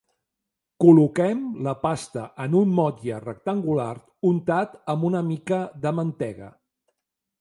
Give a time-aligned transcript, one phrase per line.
[0.83, 3.91] Col·loquem la pasta en un motlle rectangular
[4.33, 6.51] untat amb una mica de mantega.